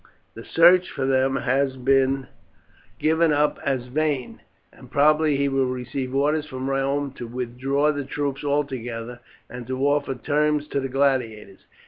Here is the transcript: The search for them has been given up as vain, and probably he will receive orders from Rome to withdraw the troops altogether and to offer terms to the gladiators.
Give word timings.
The 0.33 0.43
search 0.43 0.89
for 0.89 1.05
them 1.05 1.35
has 1.35 1.77
been 1.77 2.25
given 2.97 3.31
up 3.31 3.59
as 3.63 3.85
vain, 3.85 4.41
and 4.73 4.89
probably 4.89 5.37
he 5.37 5.47
will 5.47 5.67
receive 5.67 6.15
orders 6.15 6.47
from 6.47 6.67
Rome 6.71 7.11
to 7.17 7.27
withdraw 7.27 7.91
the 7.91 8.03
troops 8.03 8.43
altogether 8.43 9.19
and 9.47 9.67
to 9.67 9.85
offer 9.85 10.15
terms 10.15 10.67
to 10.69 10.79
the 10.79 10.89
gladiators. 10.89 11.67